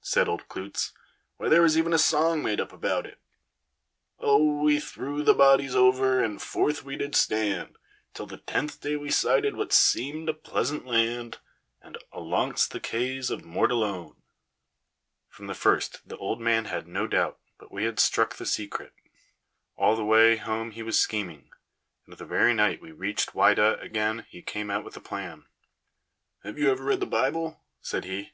said 0.00 0.28
old 0.28 0.48
Klootz. 0.48 0.90
"Why, 1.36 1.48
there 1.48 1.62
was 1.62 1.78
even 1.78 1.92
a 1.92 1.96
song 1.98 2.42
made 2.42 2.58
up 2.60 2.72
about 2.72 3.06
it 3.06 3.20
"'O, 4.18 4.60
we 4.60 4.80
threw 4.80 5.22
the 5.22 5.32
bodies 5.32 5.76
over, 5.76 6.20
and 6.24 6.42
forth 6.42 6.82
we 6.82 6.96
did 6.96 7.14
stand 7.14 7.78
Till 8.12 8.26
the 8.26 8.38
tenth 8.38 8.80
day 8.80 8.96
we 8.96 9.12
sighted 9.12 9.54
what 9.54 9.72
seemed 9.72 10.28
a 10.28 10.34
pleasant 10.34 10.86
land, 10.86 11.38
And 11.80 11.98
alongst 12.12 12.72
the 12.72 12.80
Kays 12.80 13.30
of 13.30 13.42
Mortallone!'" 13.44 14.20
From 15.28 15.46
the 15.46 15.54
first 15.54 16.00
the 16.08 16.16
old 16.16 16.40
man 16.40 16.64
had 16.64 16.88
no 16.88 17.06
doubt 17.06 17.38
but 17.56 17.70
we 17.70 17.84
had 17.84 18.00
struck 18.00 18.34
the 18.34 18.44
secret. 18.44 18.92
All 19.76 19.94
the 19.94 20.04
way 20.04 20.36
home 20.36 20.72
he 20.72 20.82
was 20.82 20.98
scheming, 20.98 21.50
and 22.08 22.16
the 22.18 22.24
very 22.24 22.54
night 22.54 22.82
we 22.82 22.90
reached 22.90 23.34
Whydah 23.36 23.78
again 23.80 24.26
he 24.28 24.42
came 24.42 24.68
out 24.68 24.82
with 24.84 24.96
a 24.96 25.00
plan. 25.00 25.46
"Have 26.42 26.58
you 26.58 26.72
ever 26.72 26.82
read 26.82 27.00
your 27.02 27.08
Bible?" 27.08 27.62
said 27.80 28.04
he. 28.04 28.32